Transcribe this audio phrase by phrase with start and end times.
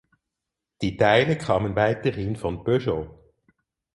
[0.81, 3.07] Die Teile kamen weiterhin von Peugeot.